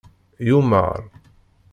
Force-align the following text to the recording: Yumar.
Yumar. 0.47 1.01